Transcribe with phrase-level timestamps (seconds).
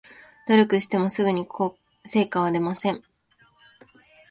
[0.47, 1.47] 努力してもすぐに
[2.05, 3.03] 成果は出ません